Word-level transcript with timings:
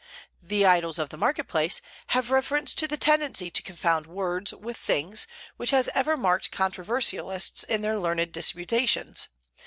"The 0.41 0.65
Idols 0.65 0.97
of 0.97 1.09
the 1.09 1.15
Market 1.17 1.47
Place" 1.47 1.79
have 2.07 2.31
reference 2.31 2.73
to 2.73 2.87
the 2.87 2.97
tendency 2.97 3.51
to 3.51 3.61
confound 3.61 4.07
words 4.07 4.51
with 4.51 4.75
things, 4.75 5.27
which 5.57 5.69
has 5.69 5.91
ever 5.93 6.17
marked 6.17 6.49
controversialists 6.49 7.63
in 7.65 7.83
their 7.83 7.99
learned 7.99 8.31
disputations. 8.31 9.27